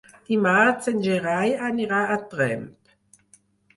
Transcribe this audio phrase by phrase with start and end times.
[0.29, 2.67] Dimarts en Gerai anirà a Tremp.